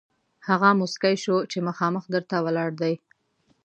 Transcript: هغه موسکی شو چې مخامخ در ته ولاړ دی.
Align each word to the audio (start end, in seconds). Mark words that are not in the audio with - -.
هغه 0.47 0.69
موسکی 0.79 1.15
شو 1.23 1.35
چې 1.51 1.57
مخامخ 1.67 2.03
در 2.13 2.23
ته 2.29 2.37
ولاړ 2.45 2.69
دی. 2.81 2.93